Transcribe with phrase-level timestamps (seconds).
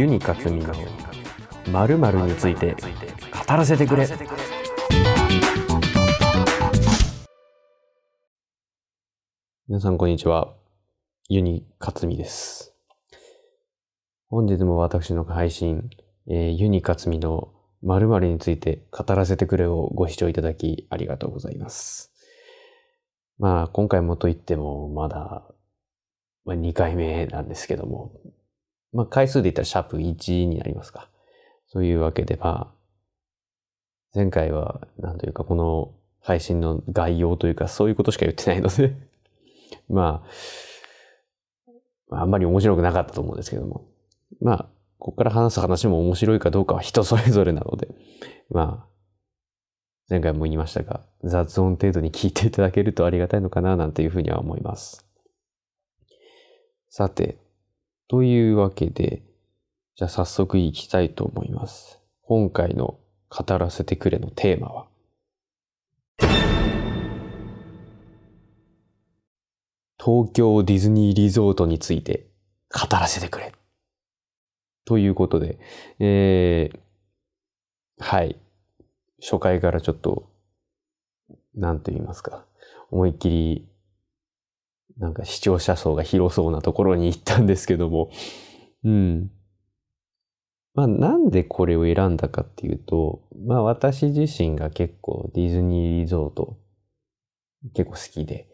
[0.00, 0.72] ユニカツミの
[1.70, 4.08] 〇〇について語らせてくれ。
[9.68, 10.54] 皆さんこんにちは。
[11.28, 12.72] ユニカツミです。
[14.30, 15.90] 本日も私の配信、
[16.26, 22.10] えーユニカツミの〇〇について語らせてくれをご視聴いただきありがとうございます。
[23.36, 25.44] まあ今回もといってもまだ、
[26.46, 28.12] 2回目なんですけども。
[28.92, 31.08] まあ、回数で言ったらシャープ1になりますか。
[31.68, 32.80] そういうわけで、まあ、
[34.14, 38.94] 前回は、なんというか、この配信の概要というか、そういうことしか言ってないので
[39.88, 40.24] ま
[42.10, 43.86] あ、あんまり面白くなかったと思うんですけども。
[44.40, 44.68] まあ、
[44.98, 47.88] ここから話す話も面白いかどうかは人それぞれなので、
[48.50, 48.90] まあ、
[50.08, 55.06] 前回も言いましたが、雑音程度に聞いていただけるとありがたいのかな、なんていうふうには思います。
[56.88, 57.38] さて、
[58.10, 59.22] というわけで、
[59.94, 62.00] じゃあ早速いきたいと思います。
[62.22, 64.88] 今回の語らせてくれのテーマは、
[69.96, 72.26] 東京ディズニーリゾートについて
[72.68, 73.52] 語らせてくれ。
[74.86, 75.60] ということで、
[76.00, 76.80] えー、
[78.00, 78.40] はい。
[79.20, 80.28] 初回からちょっと、
[81.54, 82.44] なんと言いますか、
[82.90, 83.69] 思いっきり
[84.98, 88.10] なんか視聴者層が広そうなところに行ったんですけども、
[88.84, 89.30] うん。
[90.74, 96.58] まあなんでこれを選んだかっていうと、まあ私自身が結構ディズニーリゾート
[97.74, 98.48] 結構好きで、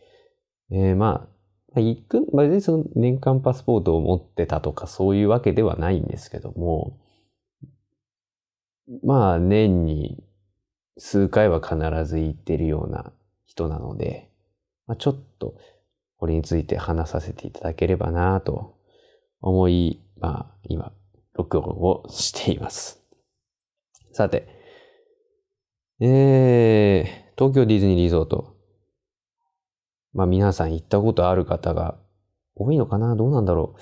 [0.71, 1.29] えー、ま
[1.75, 6.99] あ、行く、まあ別にその年間パスポートを持ってたとかそういうわけではないんですけども、
[9.05, 10.23] まあ年に
[10.97, 13.13] 数回は必ず行ってるような
[13.45, 14.31] 人なので、
[14.87, 15.55] まあちょっと
[16.19, 18.77] これについて話させていただければなと
[19.41, 20.93] 思い、まあ、今、
[21.35, 23.03] 録音をしています。
[24.13, 24.49] さて、
[26.01, 28.57] えー、東京ディズニーリゾート。
[30.15, 31.99] まあ皆さん行ったことある方が
[32.55, 33.15] 多いのかな？
[33.17, 33.77] どうなんだろ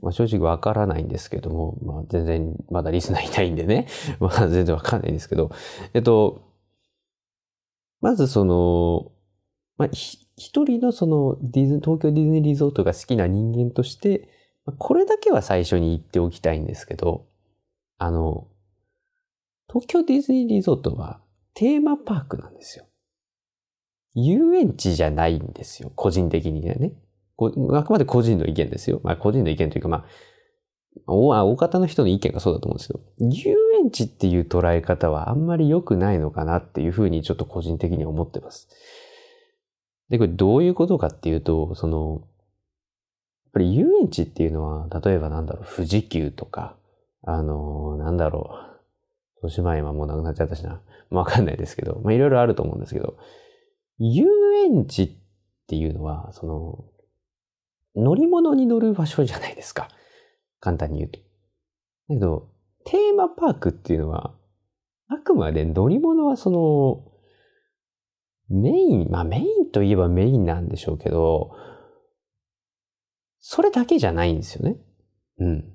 [0.00, 0.04] う？
[0.04, 3.88] まあ正直わからないんですけども、まあ全然まだリスナーいないんでね。
[4.20, 5.50] まあ全然わかんないんですけど。
[5.92, 6.42] えっと、
[8.00, 9.10] まずその、
[9.80, 10.26] まあ、一
[10.62, 14.28] 人のそのディズ東京ディズニーリゾートが好きな人間として、
[14.66, 17.24] まこれだけは最初に言っておきたいんですけど、
[17.96, 18.46] あの、
[19.70, 21.22] 東京ディズニーリゾートは
[21.54, 22.84] テーマパークなんですよ。
[24.14, 25.90] 遊園地じゃないんですよ。
[25.96, 26.92] 個人的にはね。
[27.72, 29.00] あくまで個人の意見ですよ。
[29.02, 30.04] まあ個人の意見というかまあ、
[31.06, 38.68] 大大方の人の意見がそうだと思うんですけど、遊園地っていう捉え方はあんまり良くないのかなっていうふうにちょっと個人的に思ってます。
[40.10, 42.20] で、これどういうことかっていうと、その、
[43.44, 46.76] やっぱり遊園地っていうのは、例えばなんだろう、富士急とか、
[47.22, 48.50] あの、なんだろ
[49.42, 50.80] う、豊島今もうなくなっちゃったしな。
[51.10, 53.16] まあわかんないですけど、まあいろいろあると思うんですけど、
[53.98, 54.26] 遊
[54.64, 55.10] 園地っ
[55.66, 56.84] ていうのは、その、
[57.96, 59.88] 乗り物に乗る場所じゃないですか。
[60.60, 61.18] 簡単に言うと。
[62.08, 62.48] だけど、
[62.84, 64.34] テーマパークっていうのは、
[65.08, 67.09] あくまで乗り物はその、
[68.50, 71.52] メイン、まあメインといえばメインなんでしょうけど、
[73.38, 74.76] それだけじゃないんですよね。
[75.38, 75.72] うん。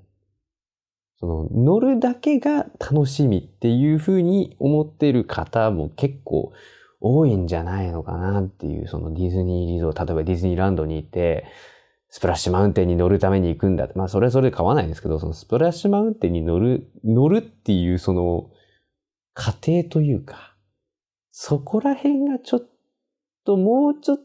[1.18, 6.52] その、乗るだけが楽しみっていうふうに思ってる方も結構
[7.00, 11.46] 多いんじゃないのかなっていう、そのディズニーリゾート、例えばディズニーランドに行って、
[12.08, 13.88] スプラッシュマウンテンに乗るために行くんだ。
[13.94, 18.50] まあそれはそれで買わないですけど、そのスプラッシュマウンテンに乗る、乗るっていうその
[19.34, 20.55] 過程というか、
[21.38, 22.68] そこら辺がちょっ
[23.44, 24.18] ともうちょっ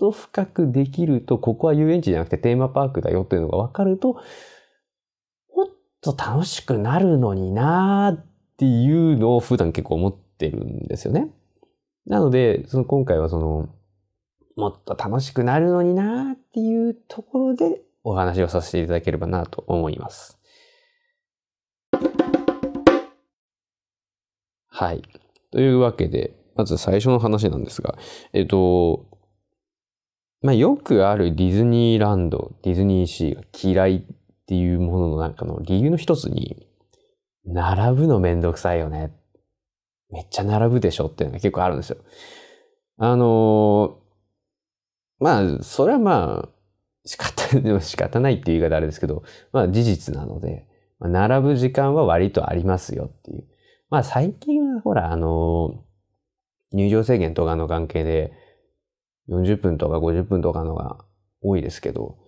[0.00, 5.68] と深くできると、ここは遊園地じゃなくてテーマパークだよっていうのが分かると、もっ
[6.00, 8.26] と楽しくなるのになーっ
[8.56, 11.34] ていうのを普段結構思ってるんですよね。
[12.06, 13.68] なので、その今回はその、
[14.56, 20.40] もっと楽しくなるのになーっていうところでお話をさせていただければなと思います。
[24.68, 25.02] はい。
[25.50, 27.96] というわけで、まず最初の話なんですが、
[28.32, 29.06] えっと、
[30.42, 34.02] まあ、よくあるディズニーランド、ディズニーシーが嫌いっ
[34.46, 36.68] ていうものの中の理由の一つに、
[37.46, 39.10] 並ぶのめんどくさいよね。
[40.10, 41.96] めっちゃ並ぶでしょっていうのが結構あるんですよ。
[42.98, 43.98] あの
[45.18, 46.48] まあ、それはまあ、
[47.06, 50.66] 仕方、でも仕方ないっていう言い方あれですけど、まあ事実なので、
[50.98, 53.44] まあ、並ぶ時間は割とありますよっていう。
[53.90, 55.84] まあ最近はほら、あの
[56.74, 58.32] 入場制限とかの関係で、
[59.28, 60.98] 40分とか50分とかのが
[61.40, 62.18] 多いですけど、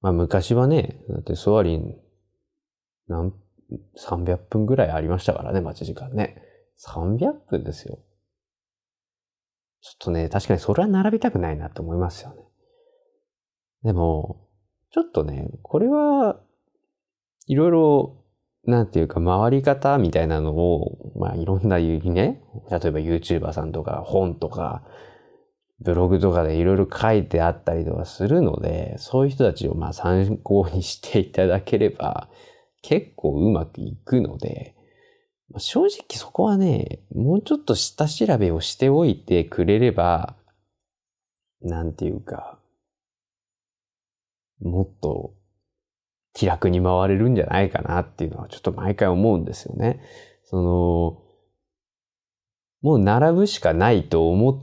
[0.00, 1.96] まあ昔はね、だってソアリン、
[3.08, 3.32] 何、
[3.96, 6.42] 300分ぐらいありましたからね、待ち時間ね。
[6.86, 7.98] 300分ですよ。
[9.80, 12.42] ちょっとね、確かにそれは並びたくないなと思いますよね。
[13.82, 14.46] でも、
[14.90, 16.40] ちょっとね、これは、
[17.46, 18.24] いろいろ、
[18.64, 24.82] なんていうか、回り方みたいなのを、まあ、いろんなにね、例えば YouTuber さんとか、本とか、
[25.80, 32.28] ブログとかでいろいろ書いてあったりとかするので、そういう人たちをまあ参考にしていただければ、
[32.82, 34.74] 結構うまくいくので、
[35.58, 40.36] 正直そこはね、もうちょっと下調べをしておいてくれれば、
[41.62, 42.58] なんていうか、
[44.60, 45.34] もっと
[46.34, 50.00] 気楽に回れるんじゃないかなっていうのはちょっと毎回思うんですよね。
[50.44, 51.29] その、
[52.82, 54.58] もう並ぶしかないと思っ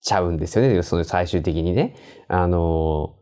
[0.00, 0.82] ちゃうんですよね。
[0.82, 1.96] その最終的にね。
[2.28, 3.16] あの、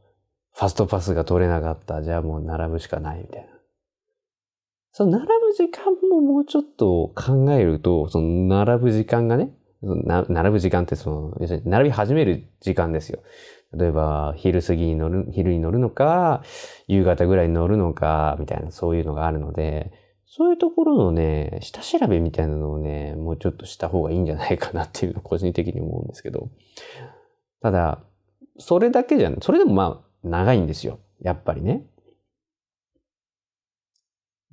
[0.54, 2.02] ファストパスが取れなかった。
[2.02, 3.48] じゃあもう並ぶしかないみたいな。
[4.92, 9.52] その並ぶ時間ももうちょっと考えると、その並ぶ時間がね、
[9.82, 13.20] 並ぶ時間ってその、要するに並び始める時間ですよ。
[13.72, 16.42] 例えば、昼過ぎに乗る、昼に乗るのか、
[16.88, 19.92] 夕方ぐらいに乗るのか、みたいな、そういうのがあるので、
[20.32, 26.50] そういうところのね、下調べみたいなのをね、もうちょっとした方がいいんじゃないかなっていうのを 個人的に思うんですけど。
[27.60, 28.04] ただ、
[28.56, 31.00] それだけじゃ、それでもまあ、長いんですよ。
[31.20, 31.84] やっぱりね。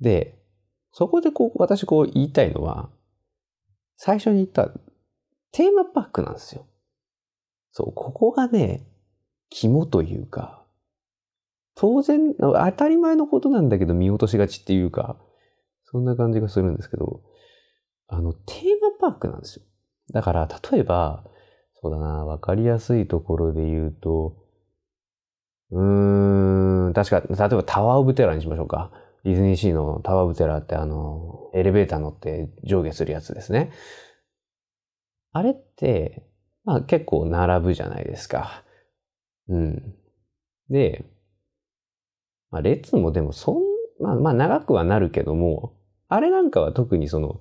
[0.00, 0.36] で、
[0.90, 2.90] そこでこう、私こう言いたいのは、
[3.96, 4.72] 最初に言った
[5.52, 6.66] テーマパークなんですよ。
[7.70, 8.84] そう、ここがね、
[9.48, 10.66] 肝というか、
[11.76, 15.16] 当然、当たり前のことなんだけど見落としがちっていうか、
[15.90, 17.22] そんな感じがするんですけど、
[18.08, 18.56] あの、テー
[19.00, 19.62] マパークなんですよ。
[20.12, 21.24] だから、例えば、
[21.80, 24.36] そうだな、わかりやすいところで言うと、
[25.70, 28.90] うーん、確か、例えばタワーオブテラーにしましょうか。
[29.24, 33.70] ディズニーシーのタワーオブテラーってあの、エレベーター乗って上下するやつですね。
[35.32, 36.22] あれって、
[36.64, 38.64] まあ結構並ぶじゃないですか。
[39.48, 39.94] うん。
[40.70, 41.04] で、
[42.50, 43.56] まあ列もでもそん、
[44.00, 45.74] まあまあ長くはなるけども、
[46.08, 47.40] あれなんかは特にその、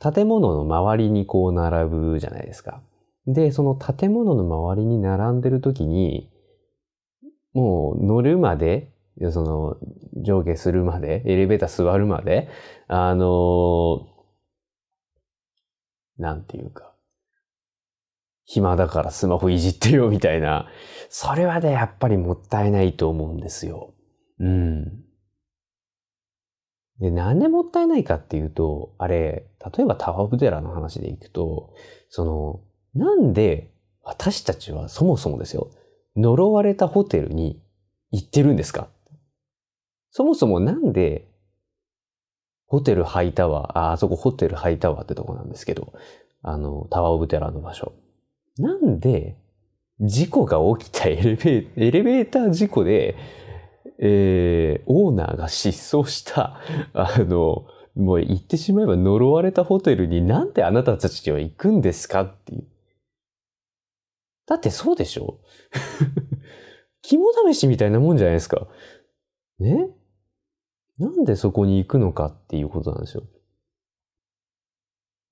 [0.00, 2.82] 建物の周りにこう並ぶじゃないですか。
[3.26, 6.30] で、その建物の周りに並んでる時に、
[7.52, 8.92] もう乗るまで、
[9.30, 9.76] その
[10.22, 12.48] 上下するまで、エレベーター座るまで、
[12.88, 14.06] あの
[16.18, 16.94] なんていうか、
[18.44, 20.68] 暇だからスマホいじってよみたいな、
[21.08, 23.94] それはね、やっぱりもったいないと思うんですよ。
[24.38, 25.04] うん。
[27.00, 31.74] で、なんでもったいないかっていうと、あれ、例えばタワーオブデラの話でいくと、
[32.10, 32.60] その、
[32.94, 33.70] なんで
[34.02, 35.70] 私たちはそもそもですよ、
[36.16, 37.62] 呪われたホテルに
[38.10, 38.88] 行ってるんですか？
[40.10, 41.28] そもそもなんで、
[42.66, 45.92] ホテルハイタワー、あ、あそこホテルハイタワーってとこなんですけど、
[46.42, 47.92] あの、タワーオブテラーの場所。
[48.58, 49.36] なんで、
[50.00, 53.16] 事故が起きたエレベーエレベーター事故で、
[53.98, 56.60] えー、オーナーが失踪した、
[56.92, 62.64] あの、もう言ってしまえば呪われたホテルになんであなたたちは行くんですかっていう。
[64.46, 65.38] だってそうでしょ？
[67.02, 68.68] 肝試しみたいなもんじゃないですか。
[69.58, 69.90] ね？
[70.98, 73.22] なんでそこに行くのかっていうことなんですよ。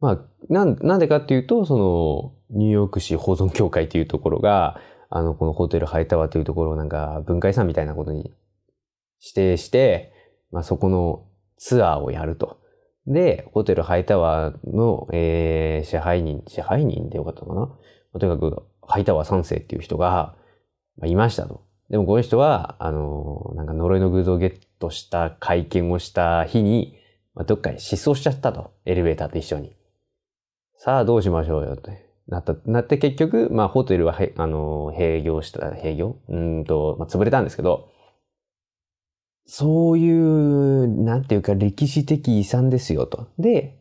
[0.00, 8.32] まあ、なん、なんでかっていうと、その、ニューヨーク市保存協会っていうところが、あの、このホテルハイタワーというところをなんか文化遺産みたいなことに
[9.20, 10.12] 指定して、
[10.50, 12.58] まあそこのツアーをやると。
[13.06, 17.60] で、ホテルハイタワーの、えー、支配人、支配人でよかったのかな
[18.12, 20.36] まとにかく、ハイタワー3世っていう人が、
[20.98, 21.64] まあ、いましたと。
[21.90, 26.98] でもこの人は、あの、なんか呪いの偶像をゲットした会見をした日に、
[27.34, 28.72] まあ、どっかに失踪しちゃったと。
[28.84, 29.74] エレベーターと一緒に。
[30.76, 32.06] さあどうしましょうよって。
[32.28, 36.18] なった、なって結局、まあホテルはあの、閉業した、閉業？
[36.28, 37.88] うんと、まあ潰れたんですけど、
[39.50, 43.28] そういう、なんていうか歴史的遺産ですよと。
[43.38, 43.80] で、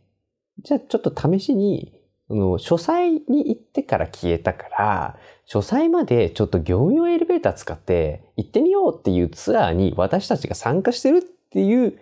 [0.64, 1.94] じゃあちょっと試しに、
[2.30, 12.00] その、書斎に行ってから消えたから、書斎までちょっと業務用エレベーター使って行ってみようっていうツアーに私たちが参加してるっていう、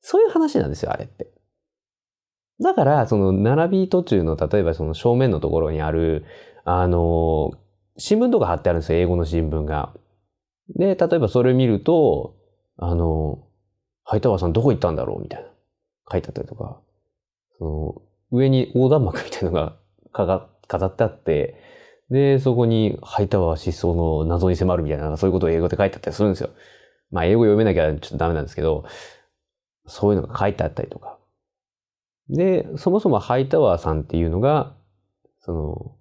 [0.00, 1.32] そういう話なんですよ、あれって。
[2.62, 6.24] だから、その、並び途中の、例えばその正面のところにある、
[6.64, 7.52] あの、
[7.96, 9.94] 新聞とか貼ってあるんですよ、英語の新聞が。
[10.76, 12.37] で、例えばそれを見ると、
[12.78, 13.44] あの、
[14.04, 15.48] ハイタワーさんどこ行ったんだろうみたいな。
[16.10, 16.80] 書いてあったりとか、
[17.58, 19.76] その、上に横断幕みたいなのが
[20.10, 21.60] 飾ってあって、
[22.10, 26.50] で、そこにハイタワー失踪の謎に迫るみたいな、そういうことを英語で書いてあったりするんですよ。
[27.10, 28.84] まあ、英語読めなきゃちょっとダメなんですけど、
[29.86, 31.18] そういうのが書いてあったりとか。
[32.30, 34.74] で、そもそもハイタワーさんっていうのが、
[35.40, 35.96] その、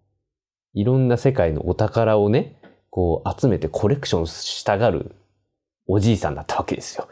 [0.73, 5.15] いろんな世界のお宝をね、こう集めてコレクションしたがる
[5.87, 7.07] おじいさんだったわけですよ。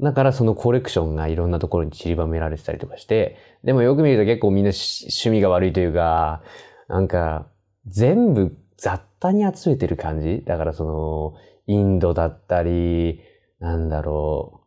[0.00, 6.42] だからそのコレクションがいろんなところに散りばめられてたりとかして、でもよく見ると結構みんな趣味が悪いというか、
[6.88, 7.46] なんか
[7.86, 10.42] 全部雑多に集めてる感じ？
[10.44, 11.34] だからその、
[11.66, 13.22] インドだったり、
[13.58, 14.66] なんだろ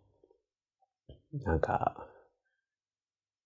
[1.07, 2.07] う、なんか、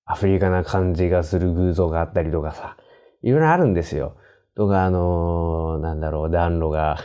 [0.06, 2.78] アフリカな感じがする偶像があったりとかさ、
[3.22, 4.16] いろいろあるんですよ。
[4.56, 6.98] とか、あのー、なんだろう、暖炉が、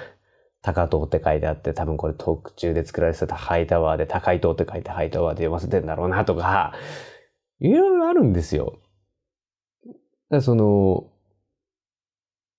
[0.75, 6.75] 高塔って書いてあって、多分これ特注で作られてたハイタワーで高い塔って書いてハイタワーで読ませてんだろうなとか、
[7.61, 8.79] いろいろあるんですよ。
[10.31, 11.11] だその、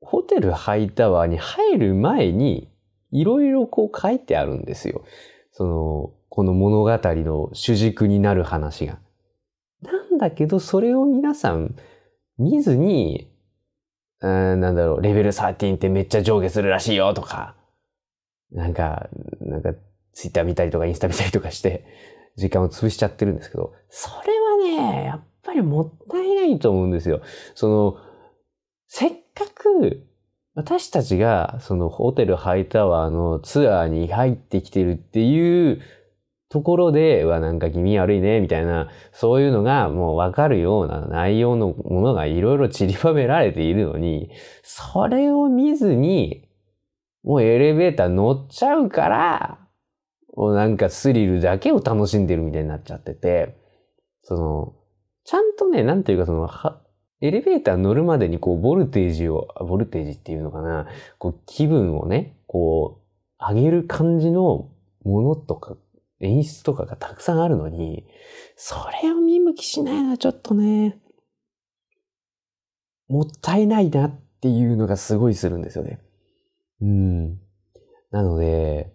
[0.01, 2.71] ホテルハイタワーに入る前に、
[3.11, 5.03] いろいろこう書いてあるんですよ。
[5.51, 8.99] その、この物語の主軸になる話が。
[9.81, 11.75] なんだけど、それを皆さん
[12.37, 13.31] 見ずに、
[14.21, 17.55] なんだろう、レベル13ってめっちゃ上下するらしいよとか、
[18.51, 19.09] なんか、
[19.41, 19.73] なんか、
[20.13, 21.85] ツイッター見たりとかインスタ見たりとかして、
[22.35, 27.21] 時間を潰しちゃってるんですけど、それはね、やっぱりもったいないと思うんですよ。
[27.55, 27.97] その、
[28.87, 30.05] せっかく、
[30.55, 35.81] 私たちが、そのホテルハイタワーのツアーに入ってきてるっていう
[36.49, 44.31] ところで、はなんか気味悪いね、みたいな、そういうのがもうわかるような内容のものがいろいろ散りばめられているのに、
[44.63, 46.48] それを見ずに、
[47.23, 49.59] もうエレベーター乗っちゃうから、
[50.35, 53.57] もうなんかスリルだけを楽しんでるみたいになっちゃってて、
[54.23, 54.75] その、
[55.25, 56.81] ちゃんとね、なんていうかその、は
[57.21, 64.69] エレベーター乗るまでにこう、ボルテージを、ボルテージっていうのかな、こう、気分をね、こう、上げる感じの
[65.03, 65.75] ものとか、
[66.21, 68.05] 演出とかがたくさんあるのに、
[68.55, 70.97] それを見向きしないのはちょっとね、
[73.09, 75.99] もったいないなっていうのがすごいするんですよね。
[76.81, 77.39] うん。
[78.11, 78.93] なので、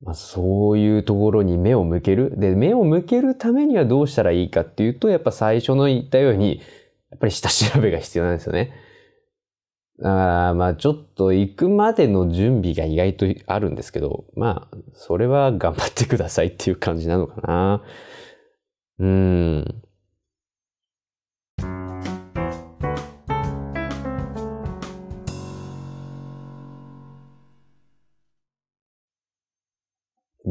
[0.00, 2.34] まあ、そういうところに目を向ける。
[2.36, 6.60] で、目を向けるためにはどうしたらいいかっていうと、やっぱ最初の言ったように、
[7.10, 8.72] やっぱり下調べが必要なんですよね。
[10.04, 17.82] あまあちょっと行くまでの準備が意外とあるんですけど、まあそれは頑張ってくださいっていう感じなのかな。
[18.98, 19.82] うん。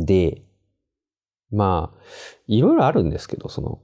[0.06, 0.44] で、
[1.52, 2.02] まあ、
[2.48, 3.82] いろいろあるんですけど、その、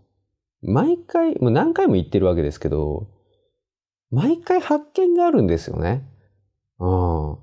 [0.62, 3.09] 毎回、もう何回も言ってるわけですけど、
[4.09, 6.09] 毎回発見があるんですよね。
[6.79, 7.38] うん。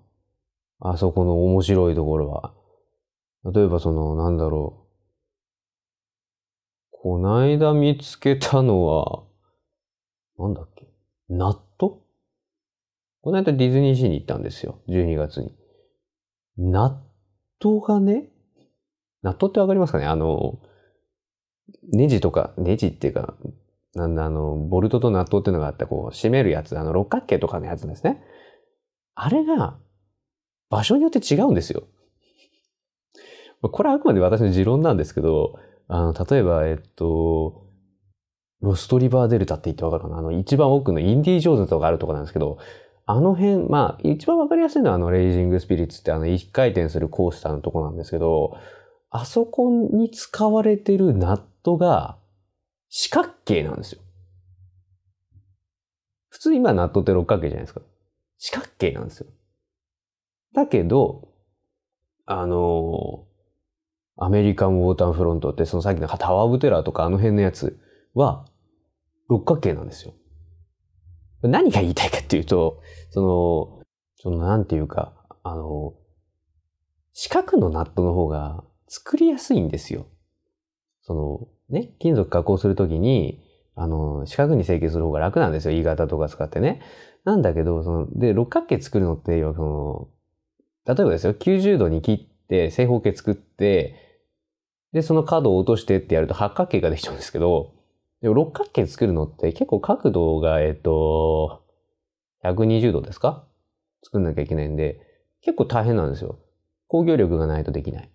[0.80, 2.54] あそこの面白いところは。
[3.44, 4.84] 例えばその、なんだろう。
[6.90, 9.24] こないだ見つけたのは、
[10.38, 10.88] なんだっけ
[11.28, 12.02] ナット？
[13.20, 14.80] この間ディズニーシーに行ったんですよ。
[14.88, 15.54] 12月に。
[16.56, 16.96] ナッ
[17.60, 18.30] トがね、
[19.24, 20.04] ナットってわかりますかね？
[20.04, 20.60] あの、
[21.92, 23.34] ネジとか、ネジっていうか、
[23.94, 28.22] なんだ、あの、ボルトとナットっていうのがあって、こう、締めるやつ、あの、六角形とかのやつですね。
[29.14, 29.78] あれが、
[30.68, 31.84] 場所によって違うんですよ。
[33.62, 37.66] これはあくまで私の持論なんですけど、あの、例えば、えっと、
[38.60, 40.18] ロストリバーデルタって言ってわかるかな？
[40.18, 42.58] あの、一番奥のインディ・ージョーズとかあるとこなんですけど、
[43.06, 48.58] あの辺、まあ、一番わかりやすいのはあの、レイジング・スピリッツってあの、一回転するコースターのとこなんですけど、
[49.16, 52.18] あそこに使われてるナットが
[52.88, 54.00] 四角形なんですよ。
[56.30, 57.80] 普通今ナットって六角形じゃないですか。
[58.38, 59.28] 四角形なんですよ。
[60.52, 61.28] だけど、
[62.26, 63.24] あの
[64.16, 67.78] アメリカンウォーターフロントってそのさっきのタワーブテラーとかあの辺のやつ
[68.14, 68.46] は
[69.28, 70.12] 六角形なんですよ。
[71.42, 73.84] 何が言いたいかっていうと、その、
[74.16, 75.12] そのなんていうか、
[75.44, 75.94] あの、
[77.12, 78.64] 四角のナットの方が
[78.94, 80.06] 作りやすいんですよ。
[81.02, 83.42] その、ね、金属加工するときに、
[83.74, 85.72] あの、四角に成形する方が楽なんですよ。
[85.72, 86.80] 言い方とか使ってね。
[87.24, 90.08] なんだけど、その、で、六角形作るのって、その、
[90.86, 93.96] 例えばですよ、90度に切って正方形作って、
[94.92, 97.72] で、その角を落としてってやると八角形ができちゃうんですけど、
[98.22, 101.64] でも六角形作るのって結構角度が、えっと、
[102.44, 103.44] 120度ですか？
[104.04, 105.00] 作んなきゃいけないんで、
[105.40, 106.38] 結構大変なんですよ。
[106.86, 108.10] 工業力がないとできない。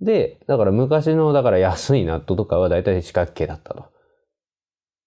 [0.00, 3.84] で、だから昔の、だから安いナットとかは大体四角形だったと。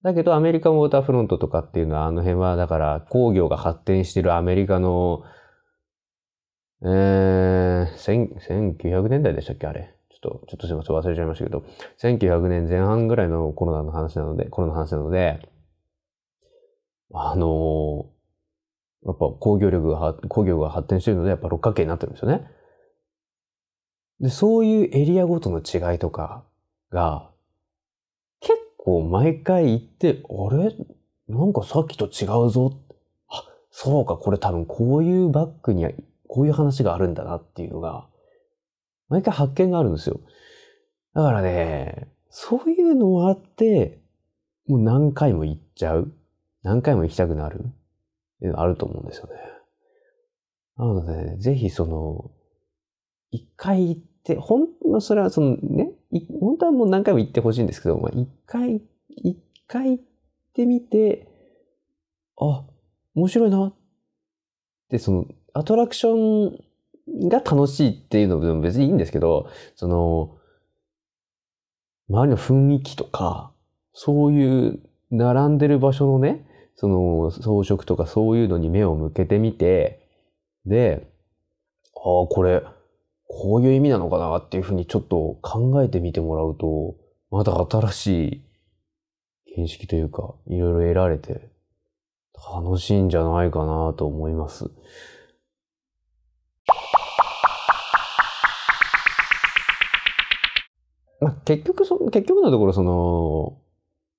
[0.04, 5.24] だけどアメリカンウォーターフロントとかっていうのはあの辺はだから工業が発展してるアメリカの、
[6.84, 9.94] えー、1900年代でしたっけあれ。
[10.10, 11.64] ちょっと、ちょっとすいません、忘れちゃいましたけど、
[12.02, 15.48] 1900年前半ぐらいのコロナの話なので、コロナの話なので、
[17.14, 18.10] あの
[19.06, 22.48] やっぱ工業力が、工業が発展してるので、やっぱ六角形になってるんですよね。
[24.20, 26.44] で、そういうエリアごとの違いとか
[26.92, 27.30] が、
[28.40, 30.76] 結構毎回言って、あれ？
[31.28, 32.74] なんかさっきと違うぞ。
[33.30, 35.92] あ、そうか、これ多分こういうバックには、
[36.28, 38.08] こういう話があるんだなっていうのが、
[39.10, 40.20] 毎回発見があるんですよ。
[41.14, 44.00] だからね、そういうのもあって、
[44.68, 46.12] もう何回も行っちゃう。
[46.64, 47.66] 何回も行きたくなる。
[48.56, 49.34] あると思うんですよね。
[50.78, 52.32] なので、ね、ぜひその、
[53.32, 55.92] 一回行って、ほん、それはそのね、
[56.40, 60.04] 本当はもう何回も行ってほしいんですけど、まあ、一回、一回行っ
[60.54, 61.28] てみて、
[62.40, 62.66] あ、
[63.16, 63.74] 面白いなっ
[64.90, 70.38] て、その、アトラクションが楽しいっていうのも別にいいんですけど、その、
[72.10, 73.52] 周りの雰囲気とか、
[73.94, 74.80] そういう
[75.12, 80.08] 並んでる場所のね、その装飾とかそういうのに目を向けてみて、
[80.66, 81.08] で、
[81.96, 82.64] ああ、これ、
[83.28, 86.96] こういう意味なのかなっていうふうにちょっと考えてみてもらうと、
[87.30, 88.08] また新し
[89.56, 91.50] い見識というか、いろいろ得られて、
[92.54, 94.70] 楽しいんじゃないかなと思います。
[101.20, 103.58] まあ、結局そ、結局のところその、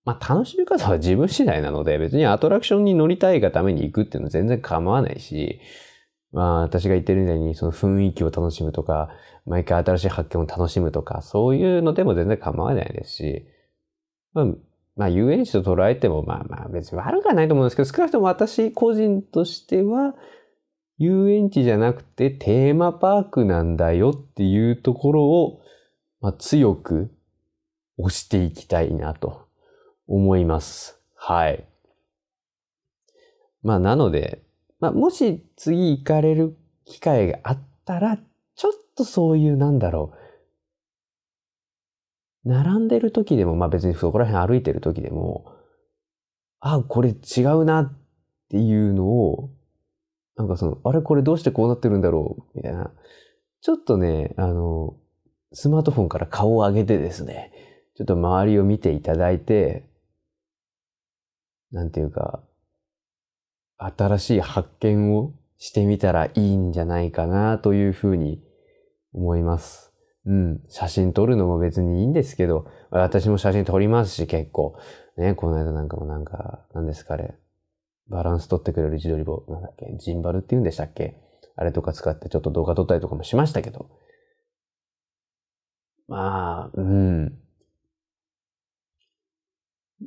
[0.05, 5.61] まあ、楽しみ方は自分次第なので、別にアトラクションに乗りたいがために行くっていうのは全然構わないし、
[6.33, 9.11] まあ、私が言ってるみたいに、その雰囲気を楽しむとか、
[9.47, 13.47] 毎回新しい発見を楽しむとか、そういうのでも全然構わないですし、
[14.35, 14.47] まあ、
[14.97, 20.15] まあ、遊園地と捉えても、まあまあ別に悪くはないと思うんですけど、少なくとも私個人としては、
[20.99, 25.61] 遊園地じゃなくてテーマパークなんだよっていうところを、
[26.21, 27.13] まあ、強く
[27.97, 29.47] 押していきたいなと
[30.09, 31.01] 思います。
[31.15, 31.65] はい。
[33.63, 34.43] まあなので、
[34.81, 38.19] まあ、もし次行かれる機会があったら、
[38.55, 40.13] ちょっとそういうなんだろ
[42.45, 42.49] う。
[42.49, 45.53] 並んでる時でも、まあ別にそこら辺歩いてる時でも、
[46.61, 47.99] あ、これ違うなっ
[48.51, 49.51] ていうのを、
[50.37, 52.93] なんかその、あれこれどうしてこうなってるんだろうみたいな。
[53.61, 54.97] ちょっとね、あの、
[55.53, 57.53] スマートフォンから顔を上げてですね、
[57.97, 59.89] ちょっと周りを見ていただいて、
[61.73, 62.43] なんていうか、
[63.79, 68.43] 新しい発見をしてみたらいいんじゃないかなというふうに
[69.13, 69.93] 思います。
[70.27, 70.61] うん。
[70.69, 74.77] 写真撮るのも別にいいんですけど、私も写真撮りますし結構。
[75.17, 77.37] ね、この間なんかもなんか、何ですかね。
[78.09, 81.21] バランス取ってくれる自撮り棒、なんだっけ、ジンバルって言うんでしたっけ
[81.57, 83.91] あれとか使ってちょっと動画撮ったりとかもしましたけど。
[86.07, 87.39] まあ、うん。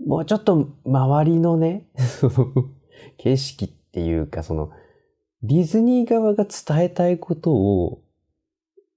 [0.06, 1.86] もうちょっと周りのね、
[3.18, 4.72] 景色っていうか、その、
[5.44, 8.02] ディズニー側が伝えたいことを、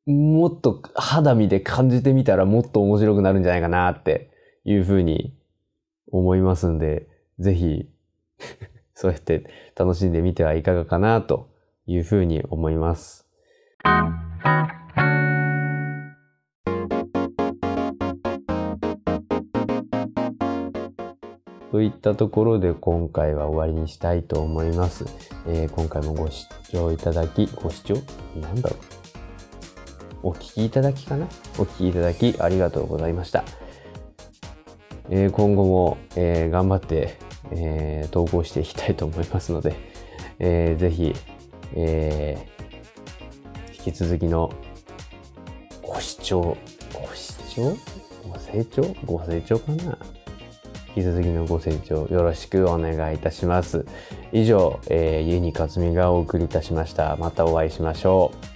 [0.07, 4.31] もっと肌身で感じてみたらもっと面白くなるんじゃないかなって
[4.65, 5.35] いうふうに
[6.11, 7.89] 思いますんで、ぜひ
[8.95, 9.45] そうやって
[9.77, 11.49] 楽しんでみてはいかがかなと
[11.87, 13.27] いうふうに思います。
[21.75, 25.07] といったところで今回は終わりにしたいと思います。
[25.49, 27.97] えー、今回もご視聴いただき、ご視聴
[28.41, 28.77] なんだろ
[30.23, 30.29] う。
[30.29, 31.27] お聞きいただきかな？
[31.59, 33.43] お聞きいただきありがとうございました。
[35.11, 37.19] えー、今後も、えー、頑張って、
[37.51, 39.75] えー、投稿していきたいと思いますので、
[40.39, 41.13] えー、ぜひ、
[41.73, 44.53] えー、引き続きの
[45.83, 46.57] ご視聴、
[46.93, 47.77] ご視聴？
[48.31, 48.95] ご清聴？
[49.05, 49.99] ご清聴かな？
[50.97, 53.85] 引き続きのご清聴よろしくお願いいたします。
[54.33, 57.17] 以上、えー、ユニカツミがお送りいたしました。
[57.17, 58.54] またお会いしましょう。